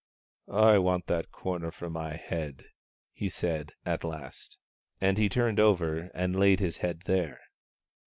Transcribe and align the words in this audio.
"I 0.71 0.79
want 0.79 1.05
that 1.05 1.29
corner 1.29 1.69
for 1.69 1.87
my 1.87 2.15
head," 2.15 2.65
he 3.13 3.29
said, 3.29 3.73
at 3.85 4.03
last. 4.03 4.57
And 4.99 5.15
he 5.19 5.29
turned 5.29 5.59
over 5.59 6.09
and 6.15 6.35
laid 6.35 6.59
his 6.59 6.77
head 6.77 7.01
there. 7.05 7.39